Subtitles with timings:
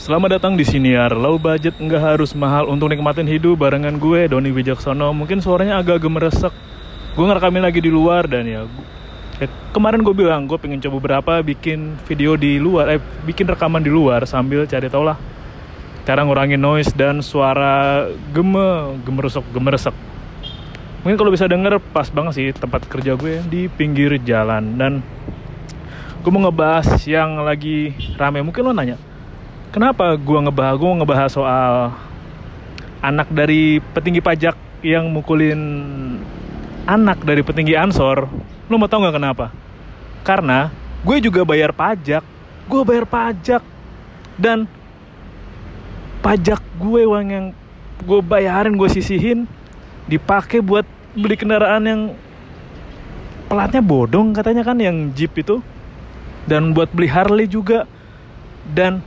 [0.00, 1.12] Selamat datang di Siniar.
[1.12, 5.12] Low budget nggak harus mahal untuk nikmatin hidup barengan gue Doni Wijaksono.
[5.12, 6.56] Mungkin suaranya agak gemeresek.
[7.12, 8.64] Gue ngerekamin lagi di luar dan ya,
[9.36, 13.84] ya kemarin gue bilang gue pengen coba berapa bikin video di luar, eh bikin rekaman
[13.84, 15.20] di luar sambil cari tau lah
[16.08, 19.92] cara ngurangin noise dan suara geme gemeresek gemeresek.
[21.04, 25.04] Mungkin kalau bisa denger pas banget sih tempat kerja gue di pinggir jalan dan
[26.24, 28.40] gue mau ngebahas yang lagi rame.
[28.40, 28.96] Mungkin lo nanya,
[29.70, 31.74] kenapa gue ngebahas gue ngebahas soal
[33.00, 35.60] anak dari petinggi pajak yang mukulin
[36.84, 38.26] anak dari petinggi ansor?
[38.66, 39.46] Lo mau tau nggak kenapa?
[40.26, 40.68] Karena
[41.06, 42.22] gue juga bayar pajak.
[42.66, 43.62] Gue bayar pajak.
[44.40, 44.66] Dan
[46.20, 47.46] pajak gue uang yang
[48.04, 49.44] gue bayarin gue sisihin
[50.08, 52.00] dipakai buat beli kendaraan yang
[53.50, 55.62] pelatnya bodong katanya kan yang jeep itu.
[56.44, 57.86] Dan buat beli Harley juga.
[58.70, 59.02] Dan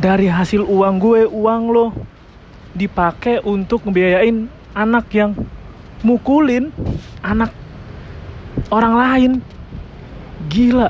[0.00, 1.92] dari hasil uang gue uang lo
[2.72, 5.36] dipakai untuk ngebiayain anak yang
[6.00, 6.72] mukulin
[7.20, 7.52] anak
[8.72, 9.32] orang lain.
[10.48, 10.88] Gila.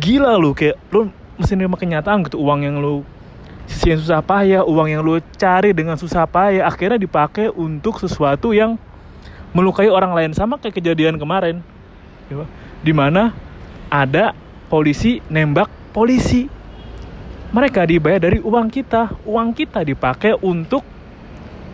[0.00, 3.04] Gila lu kayak lu mesti nerima kenyataan gitu uang yang lu
[3.68, 8.80] sisihin susah payah uang yang lu cari dengan susah payah akhirnya dipakai untuk sesuatu yang
[9.52, 10.32] melukai orang lain.
[10.32, 11.60] Sama kayak kejadian kemarin.
[12.32, 12.48] Ya,
[12.80, 13.36] di mana
[13.92, 14.32] ada
[14.72, 16.57] polisi nembak polisi
[17.48, 19.16] mereka dibayar dari uang kita.
[19.24, 20.84] Uang kita dipakai untuk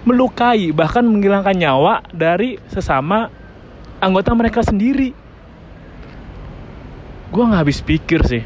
[0.04, 3.32] melukai bahkan menghilangkan nyawa dari sesama
[3.98, 5.16] anggota mereka sendiri.
[7.32, 8.44] Gue nggak habis pikir sih.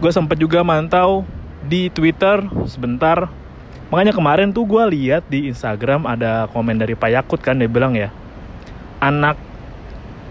[0.00, 1.24] Gue sempat juga mantau
[1.64, 3.30] di Twitter sebentar.
[3.90, 7.98] Makanya kemarin tuh gue lihat di Instagram ada komen dari Pak Yakut kan dia bilang
[7.98, 8.14] ya
[9.02, 9.49] anak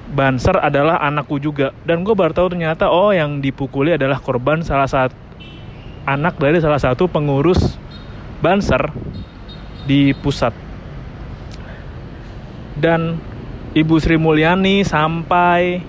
[0.09, 1.69] Banser adalah anakku juga.
[1.85, 5.13] Dan gue baru tahu ternyata oh yang dipukuli adalah korban salah satu
[6.09, 7.77] anak dari salah satu pengurus
[8.41, 8.89] Banser
[9.85, 10.55] di pusat.
[12.79, 13.19] Dan
[13.75, 15.83] Ibu Sri Mulyani sampai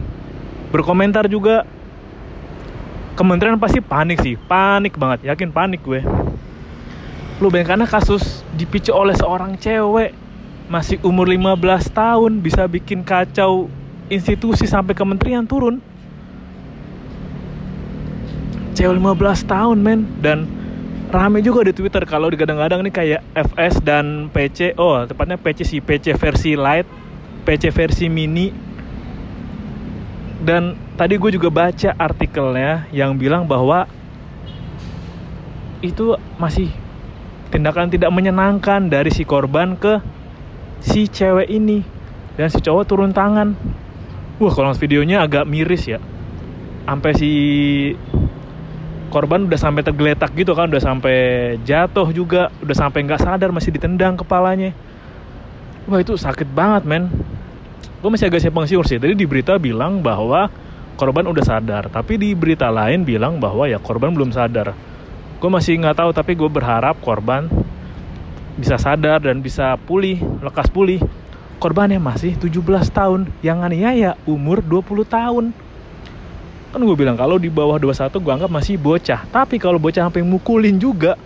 [0.69, 1.64] berkomentar juga.
[3.16, 5.32] Kementerian pasti panik sih panik banget.
[5.32, 6.04] Yakin panik gue.
[7.41, 10.12] Lu bayangkan kasus dipicu oleh seorang cewek.
[10.69, 11.56] Masih umur 15
[11.88, 13.70] tahun bisa bikin kacau
[14.10, 15.78] institusi sampai kementerian turun.
[18.75, 20.00] Cewek 15 tahun men.
[20.19, 20.50] Dan
[21.15, 25.81] rame juga di Twitter kalau digadang-gadang nih kayak FS dan PC oh tepatnya PC sih
[25.82, 26.87] PC versi light
[27.47, 28.50] PC versi mini.
[30.41, 33.84] Dan tadi gue juga baca artikelnya yang bilang bahwa
[35.84, 36.72] itu masih
[37.53, 40.00] tindakan tidak menyenangkan dari si korban ke
[40.81, 41.84] si cewek ini.
[42.41, 43.53] Dan si cowok turun tangan
[44.40, 46.00] wah kalau videonya agak miris ya.
[46.88, 47.30] Sampai si
[49.12, 51.18] korban udah sampai tergeletak gitu kan udah sampai
[51.66, 54.72] jatuh juga udah sampai nggak sadar masih ditendang kepalanya.
[55.84, 57.12] Wah itu sakit banget men.
[58.00, 58.96] Gue masih agak simpang siur sih.
[58.96, 60.48] Tadi di berita bilang bahwa
[60.96, 64.72] korban udah sadar tapi di berita lain bilang bahwa ya korban belum sadar.
[65.36, 67.46] Gue masih nggak tahu tapi gue berharap korban
[68.56, 71.00] bisa sadar dan bisa pulih lekas pulih
[71.60, 75.44] korbannya masih 17 tahun yang aniaya umur 20 tahun.
[76.72, 79.28] Kan gue bilang kalau di bawah 21 gue anggap masih bocah.
[79.28, 81.21] Tapi kalau bocah sampai mukulin juga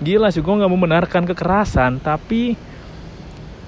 [0.00, 2.00] gila sih gue nggak mau membenarkan kekerasan.
[2.00, 2.56] Tapi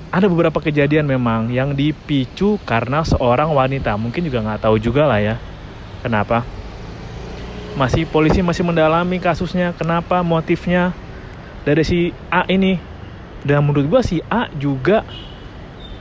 [0.09, 3.93] ada beberapa kejadian memang yang dipicu karena seorang wanita.
[4.01, 5.37] Mungkin juga nggak tahu juga lah ya
[6.01, 6.49] kenapa.
[7.77, 10.97] Masih polisi masih mendalami kasusnya kenapa motifnya.
[11.65, 12.77] Dari si A ini
[13.45, 15.05] dan menurut gue si A juga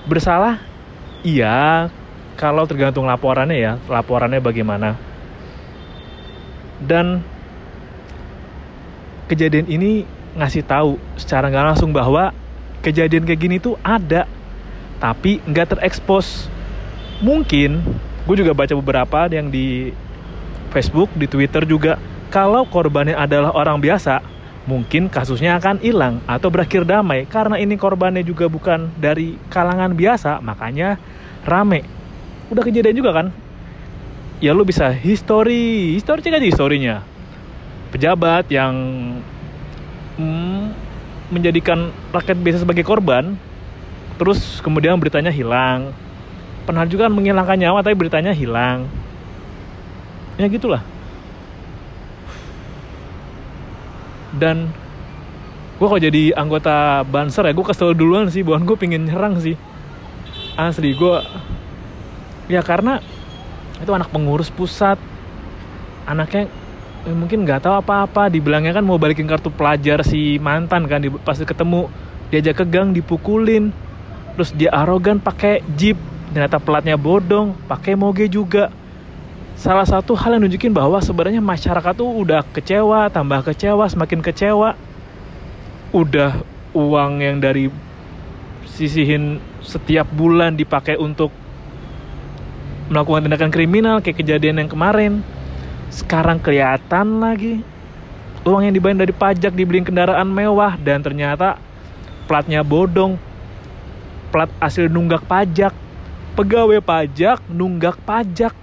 [0.08, 0.60] bersalah?
[1.24, 1.90] Iya.
[2.36, 3.74] Kalau tergantung laporannya ya.
[3.88, 4.98] Laporannya bagaimana.
[6.84, 7.24] Dan
[9.32, 10.04] kejadian ini
[10.34, 12.34] ngasih tahu secara nggak langsung bahwa
[12.84, 14.28] kejadian kayak gini tuh ada
[15.00, 16.52] tapi nggak terekspos.
[17.24, 17.80] Mungkin
[18.28, 19.96] gue juga baca beberapa yang di
[20.74, 22.02] Facebook di Twitter juga
[22.34, 24.33] kalau korbannya adalah orang biasa
[24.64, 30.40] mungkin kasusnya akan hilang atau berakhir damai karena ini korbannya juga bukan dari kalangan biasa
[30.40, 30.96] makanya
[31.44, 31.84] rame.
[32.48, 33.28] Udah kejadian juga kan?
[34.40, 35.96] Ya lu bisa history.
[36.00, 36.96] History cek aja historinya.
[37.92, 38.76] Pejabat yang
[40.20, 40.64] mm,
[41.32, 43.36] menjadikan rakyat biasa sebagai korban
[44.16, 45.92] terus kemudian beritanya hilang.
[46.64, 48.88] Pernah juga kan menghilangkan nyawa tapi beritanya hilang.
[50.40, 50.82] Ya gitulah
[54.38, 54.70] dan
[55.78, 59.58] gue kok jadi anggota banser ya gue kesel duluan sih bukan gue pengen nyerang sih.
[60.54, 61.18] Asli gue
[62.48, 63.02] ya karena
[63.82, 64.98] itu anak pengurus pusat.
[66.06, 66.52] Anaknya
[67.08, 71.10] eh, mungkin nggak tahu apa-apa dibilangnya kan mau balikin kartu pelajar si mantan kan di,
[71.10, 71.90] pas ketemu
[72.30, 73.74] diajak ke gang dipukulin.
[74.34, 75.98] Terus dia arogan pakai jeep
[76.34, 78.74] ternyata pelatnya bodong pakai moge juga
[79.54, 84.76] salah satu hal yang nunjukin bahwa sebenarnya masyarakat tuh udah kecewa tambah kecewa semakin kecewa.
[85.94, 86.42] Udah
[86.74, 87.70] uang yang dari
[88.66, 91.30] sisihin setiap bulan dipakai untuk
[92.90, 95.22] melakukan tindakan kriminal kayak kejadian yang kemarin.
[95.94, 97.62] Sekarang kelihatan lagi.
[98.44, 101.62] Uang yang dibayar dari pajak dibeliin kendaraan mewah dan ternyata
[102.26, 103.16] platnya bodong.
[104.34, 105.72] Plat hasil nunggak pajak.
[106.34, 108.63] Pegawai pajak nunggak pajak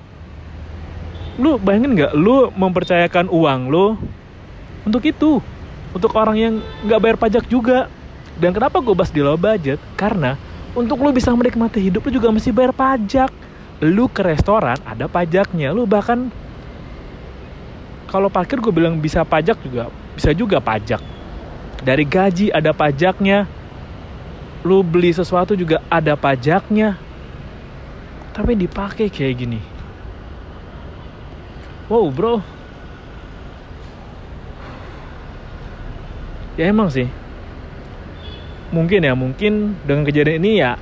[1.39, 2.13] lu bayangin nggak?
[2.17, 3.87] Lu mempercayakan uang lu
[4.83, 5.39] untuk itu.
[5.91, 6.55] Untuk orang yang
[6.87, 7.91] nggak bayar pajak juga.
[8.41, 9.79] Dan kenapa gue bahas di low budget?
[9.95, 10.39] Karena
[10.73, 13.31] untuk lu bisa menikmati hidup lu juga mesti bayar pajak.
[13.85, 15.75] Lu ke restoran ada pajaknya.
[15.75, 16.31] Lu bahkan
[18.11, 21.03] kalau parkir gue bilang bisa pajak juga bisa juga pajak.
[21.81, 23.47] Dari gaji ada pajaknya.
[24.61, 27.01] Lu beli sesuatu juga ada pajaknya.
[28.37, 29.80] Tapi dipakai kayak gini
[31.91, 32.39] wow bro
[36.55, 37.11] ya emang sih
[38.71, 40.79] mungkin ya mungkin dengan kejadian ini ya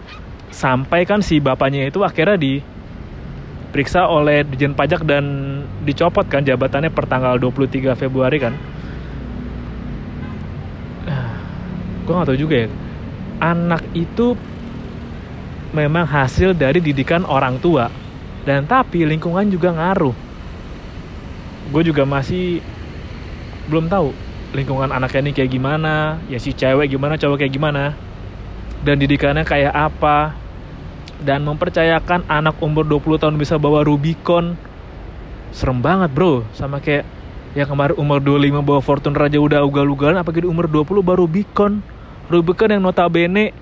[0.52, 2.60] sampai kan si bapaknya itu akhirnya di
[3.78, 5.24] diperiksa oleh Dijen Pajak dan
[5.86, 8.56] dicopot kan jabatannya per tanggal 23 Februari kan.
[12.02, 12.68] Gue gak tau juga ya.
[13.38, 14.34] Anak itu
[15.76, 17.86] memang hasil dari didikan orang tua.
[18.42, 20.27] Dan tapi lingkungan juga ngaruh.
[21.68, 22.64] Gue juga masih
[23.68, 24.16] belum tahu
[24.56, 27.92] lingkungan anaknya ini kayak gimana, ya si cewek gimana, cowok kayak gimana,
[28.80, 30.32] dan didikannya kayak apa
[31.20, 34.56] dan mempercayakan anak umur 20 tahun bisa bawa Rubicon.
[35.52, 36.46] Serem banget bro.
[36.54, 37.04] Sama kayak
[37.52, 41.84] ya kemarin umur 25 bawa Fortuner aja udah ugal-ugalan apalagi di umur 20 baru Rubicon.
[42.28, 43.52] Rubicon yang notabene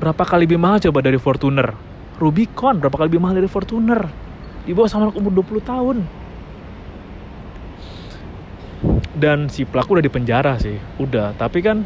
[0.00, 1.72] berapa kali lebih mahal coba dari Fortuner?
[2.18, 4.00] Rubicon berapa kali lebih mahal dari Fortuner?
[4.66, 5.96] Dibawa sama anak umur 20 tahun
[9.18, 11.82] dan si pelaku udah di penjara sih udah tapi kan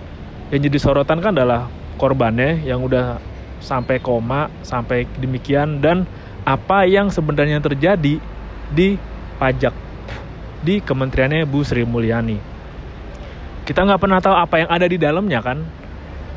[0.53, 3.17] yang jadi sorotan kan adalah korbannya yang udah
[3.63, 6.05] sampai koma, sampai demikian dan
[6.43, 8.19] apa yang sebenarnya terjadi
[8.75, 8.89] di
[9.39, 9.73] pajak
[10.61, 12.37] di kementeriannya Bu Sri Mulyani.
[13.63, 15.63] Kita nggak pernah tahu apa yang ada di dalamnya kan,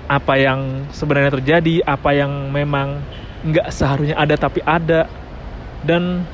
[0.05, 3.01] apa yang sebenarnya terjadi, apa yang memang
[3.45, 5.09] nggak seharusnya ada tapi ada
[5.81, 6.25] dan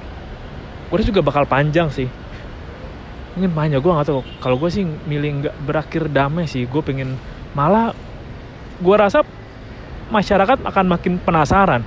[0.92, 2.12] gue juga bakal panjang sih.
[3.38, 4.22] Mungkin banyak gue nggak tahu.
[4.44, 6.68] Kalau gue sih milih nggak berakhir damai sih.
[6.68, 7.16] Gue pengen
[7.56, 7.96] malah
[8.82, 9.24] gue rasa
[10.12, 11.82] masyarakat akan makin penasaran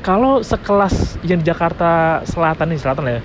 [0.00, 3.20] kalau sekelas yang di Jakarta Selatan nih selatan ya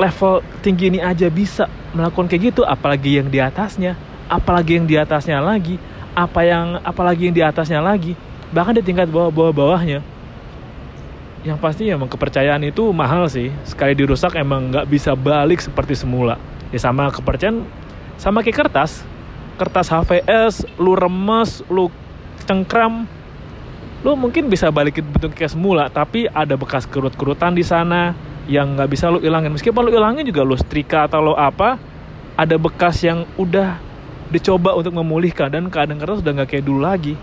[0.00, 3.94] level tinggi ini aja bisa melakukan kayak gitu apalagi yang di atasnya
[4.26, 5.76] apalagi yang di atasnya lagi
[6.16, 8.18] apa yang apalagi yang di atasnya lagi
[8.50, 10.02] bahkan di tingkat bawah bawah bawahnya
[11.46, 16.40] yang pasti emang kepercayaan itu mahal sih sekali dirusak emang nggak bisa balik seperti semula
[16.70, 17.66] ya sama kepercayaan
[18.20, 19.02] sama kayak kertas.
[19.56, 21.92] Kertas HVS lu remes lu
[22.48, 23.04] cengkram.
[24.00, 28.16] Lu mungkin bisa balikin bentuk kayak semula tapi ada bekas kerut-kerutan di sana
[28.48, 29.52] yang nggak bisa lu ilangin.
[29.52, 31.76] Meskipun lu ilangin juga lu setrika atau lo apa
[32.40, 33.76] ada bekas yang udah
[34.32, 37.14] dicoba untuk memulihkan dan keadaan kertas udah nggak kayak dulu lagi.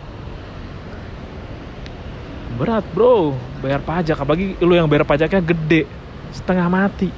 [2.58, 3.34] Berat bro.
[3.62, 5.90] Bayar pajak apalagi lu yang bayar pajaknya gede
[6.34, 7.10] setengah mati.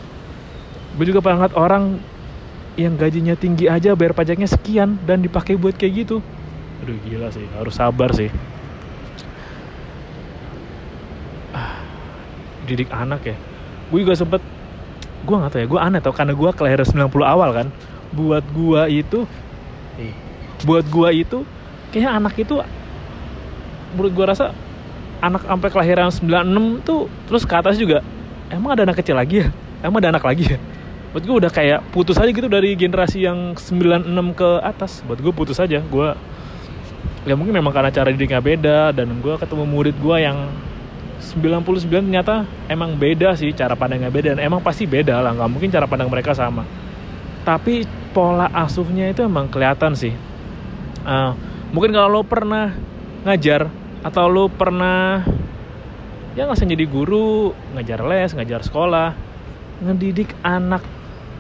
[0.96, 1.84] Gue juga pernah ngeliat orang
[2.80, 6.24] yang gajinya tinggi aja bayar pajaknya sekian dan dipakai buat kayak gitu.
[6.80, 7.44] Aduh gila sih.
[7.52, 8.32] Harus sabar sih.
[12.64, 13.36] Didik anak ya.
[13.92, 14.40] Gue juga sempet
[15.20, 17.68] gue nggak tahu ya gue aneh tau karena gue kelahiran 90 awal kan.
[18.16, 19.20] Buat gue itu
[20.00, 20.16] eh,
[20.64, 21.44] buat gue itu
[21.92, 22.64] kayaknya anak itu
[23.92, 24.56] menurut gue rasa
[25.20, 28.00] anak sampai kelahiran 96 tuh terus ke atas juga.
[28.48, 29.48] Emang ada anak kecil lagi ya?
[29.84, 30.60] Emang ada anak lagi ya
[31.10, 35.02] buat gue udah kayak putus aja gitu dari generasi yang 96 ke atas.
[35.10, 36.10] Buat gue putus aja gue
[37.28, 40.50] ya mungkin memang karena cara didiknya beda dan gue ketemu murid gue yang
[41.20, 45.70] 99 ternyata emang beda sih cara pandangnya beda dan emang pasti beda lah nggak mungkin
[45.70, 46.64] cara pandang mereka sama.
[47.44, 47.84] Tapi
[48.16, 50.14] pola asuhnya itu emang kelihatan sih.
[51.04, 51.34] Uh,
[51.74, 52.74] mungkin kalau lo pernah
[53.26, 53.68] ngajar
[54.00, 55.22] atau lo pernah
[56.38, 59.12] ya nggak usah jadi guru ngajar les ngajar sekolah
[59.84, 60.84] ngedidik anak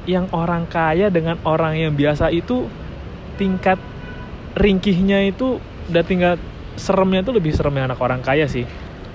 [0.09, 2.65] yang orang kaya dengan orang yang biasa itu
[3.37, 3.77] tingkat
[4.57, 5.61] ringkihnya itu
[5.93, 6.41] udah tingkat
[6.73, 8.65] seremnya itu lebih serem yang anak orang kaya sih.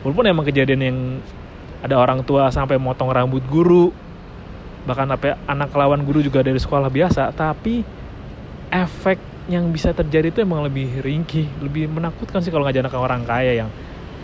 [0.07, 0.99] Walaupun emang kejadian yang
[1.83, 3.91] ada orang tua sampai motong rambut guru
[4.85, 7.81] bahkan apa anak lawan guru juga dari sekolah biasa tapi
[8.69, 9.17] efek
[9.49, 13.65] yang bisa terjadi itu emang lebih ringkih lebih menakutkan sih kalau ngajak anak orang kaya
[13.65, 13.71] yang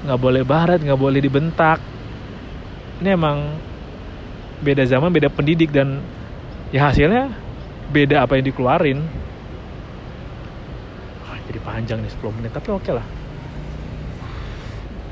[0.05, 1.81] nggak boleh barat nggak boleh dibentak.
[3.01, 3.57] Ini emang
[4.61, 6.05] beda zaman beda pendidik dan
[6.71, 7.35] ya hasilnya
[7.91, 8.99] beda apa yang dikeluarin.
[11.27, 13.07] Wah, jadi panjang nih 10 menit tapi oke lah.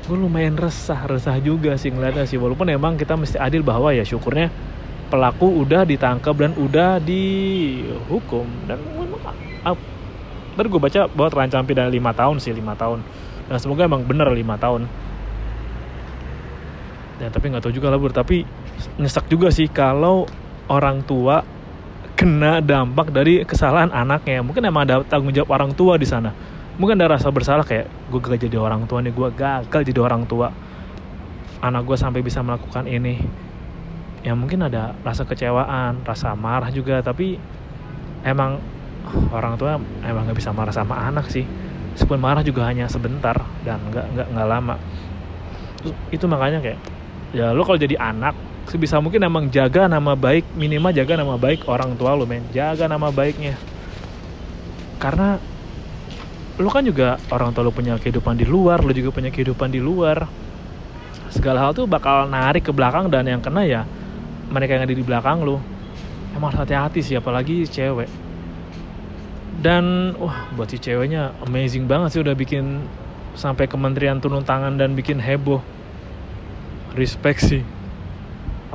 [0.09, 2.39] Gue lumayan resah resah juga sih ngeliatnya sih.
[2.41, 4.49] Walaupun emang kita mesti adil bahwa ya syukurnya
[5.13, 8.49] pelaku udah ditangkap dan udah dihukum.
[8.65, 9.21] Dan memang
[9.61, 9.77] ah,
[10.57, 13.05] baru gue baca bahwa terancam pidana lima tahun sih lima tahun.
[13.45, 14.89] Dan semoga emang bener lima tahun.
[17.21, 18.47] Ya tapi nggak tahu juga lah bro tapi
[18.95, 20.23] nyesek juga sih kalau
[20.69, 21.41] orang tua
[22.13, 24.45] kena dampak dari kesalahan anaknya.
[24.45, 26.31] Mungkin emang ada tanggung jawab orang tua di sana.
[26.79, 30.23] Mungkin ada rasa bersalah kayak gue gagal jadi orang tua nih gue gagal jadi orang
[30.27, 30.51] tua.
[31.59, 33.19] Anak gue sampai bisa melakukan ini.
[34.23, 37.39] Ya mungkin ada rasa kecewaan rasa marah juga tapi
[38.23, 38.59] emang
[39.31, 41.43] orang tua emang nggak bisa marah sama anak sih.
[41.95, 44.75] Meskipun marah juga hanya sebentar dan nggak nggak nggak lama.
[46.11, 46.79] Itu makanya kayak
[47.31, 51.65] ya lo kalau jadi anak sebisa mungkin emang jaga nama baik minimal jaga nama baik
[51.65, 52.45] orang tua lo men.
[52.53, 53.57] Jaga nama baiknya.
[55.01, 55.41] Karena
[56.61, 59.81] lu kan juga orang tua lu punya kehidupan di luar lu juga punya kehidupan di
[59.81, 60.29] luar.
[61.33, 63.81] Segala hal tuh bakal narik ke belakang dan yang kena ya
[64.49, 65.57] mereka yang ada di belakang lu
[66.37, 68.09] emang hati-hati sih apalagi cewek.
[69.59, 72.85] Dan wah buat si ceweknya amazing banget sih udah bikin
[73.33, 75.65] sampai kementerian turun tangan dan bikin heboh.
[76.93, 77.78] Respect sih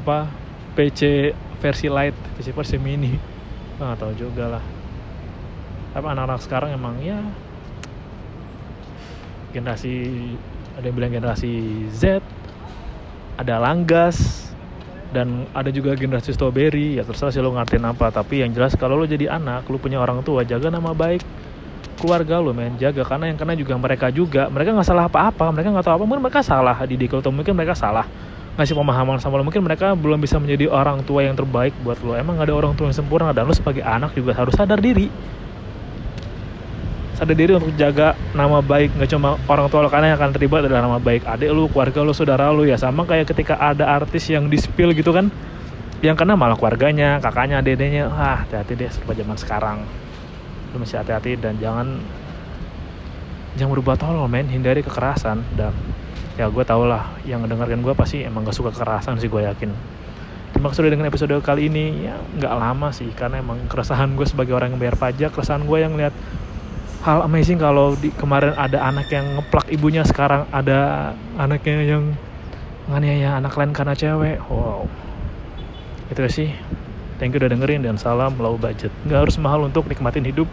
[0.05, 0.29] apa
[0.77, 1.33] PC
[1.65, 3.17] versi light PC versi mini.
[3.81, 4.65] Nggak tahu juga lah.
[5.97, 7.25] Tapi anak-anak sekarang emang ya
[9.57, 10.13] generasi
[10.77, 12.21] ada yang bilang generasi Z
[13.41, 14.45] ada Langgas
[15.17, 17.01] dan ada juga generasi strawberry.
[17.01, 20.05] Ya terserah sih lo ngertiin apa tapi yang jelas kalau lo jadi anak lo punya
[20.05, 21.25] orang tua jaga nama baik
[21.97, 22.77] keluarga lo men.
[22.77, 24.53] Jaga karena yang kena juga mereka juga.
[24.53, 26.77] Mereka nggak salah apa-apa mereka nggak tahu apa mungkin mereka salah.
[26.77, 28.05] Atau mungkin mereka salah
[28.55, 29.47] ngasih pemahaman sama lo.
[29.47, 32.15] Mungkin mereka belum bisa menjadi orang tua yang terbaik buat lo.
[32.15, 35.11] Emang ada orang tua yang sempurna dan lo sebagai anak juga harus sadar diri.
[37.19, 40.67] Sadar diri untuk jaga nama baik nggak cuma orang tua lo karena yang akan terlibat
[40.67, 44.27] adalah nama baik adik lu keluarga lu saudara lu ya sama kayak ketika ada artis
[44.27, 45.31] yang di spill gitu kan
[46.03, 49.79] yang kena malah keluarganya kakaknya dedenya ah hati-hati deh serba zaman sekarang.
[50.75, 52.03] Lu mesti hati-hati dan jangan
[53.55, 54.51] jangan berubah tolol men.
[54.51, 55.71] Hindari kekerasan dan
[56.35, 57.15] ya gue tau lah.
[57.23, 59.71] Yang mendengarkan gue pasti emang gak suka kekerasan sih gue yakin.
[60.55, 63.11] Terima kasih sudah dengan episode kali ini ya nggak lama sih.
[63.13, 66.15] Karena emang keresahan gue sebagai orang yang bayar pajak keresahan gue yang lihat
[67.05, 72.17] hal amazing kalau di kemarin ada anak yang ngeplak ibunya sekarang ada anaknya yang
[72.89, 74.39] nganiaya anak lain karena cewek.
[74.47, 74.87] Wow.
[76.09, 76.55] Itu sih.
[77.19, 78.91] Thank you udah dengerin dan salam low budget.
[79.07, 80.49] Nggak harus mahal untuk nikmatin hidup